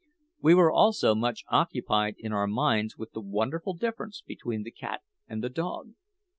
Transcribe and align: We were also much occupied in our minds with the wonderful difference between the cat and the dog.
We 0.41 0.55
were 0.55 0.71
also 0.71 1.13
much 1.13 1.43
occupied 1.49 2.15
in 2.17 2.33
our 2.33 2.47
minds 2.47 2.97
with 2.97 3.11
the 3.11 3.21
wonderful 3.21 3.75
difference 3.75 4.23
between 4.25 4.63
the 4.63 4.71
cat 4.71 5.01
and 5.27 5.43
the 5.43 5.49
dog. 5.49 5.91